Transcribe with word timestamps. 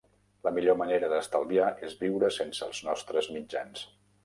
La 0.45 0.53
millor 0.53 0.77
manera 0.79 1.09
d'estalviar 1.11 1.67
és 1.89 1.95
viure 2.01 2.33
sense 2.39 2.65
els 2.71 2.83
nostres 2.91 3.31
mitjans. 3.39 3.89